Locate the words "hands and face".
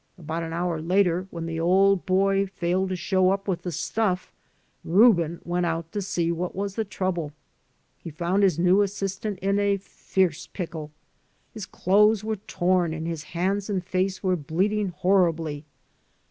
13.37-14.23